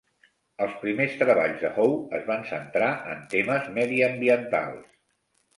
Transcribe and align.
Els 0.65 0.71
primers 0.85 1.17
treballs 1.19 1.59
de 1.65 1.71
Howe 1.83 1.99
es 2.21 2.25
van 2.31 2.41
centrar 2.53 2.89
en 3.13 3.21
temes 3.35 3.71
mediambientals. 3.79 4.93